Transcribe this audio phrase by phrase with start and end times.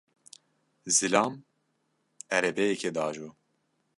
[0.95, 1.33] Zilam
[2.35, 3.29] erebeyekê diajo.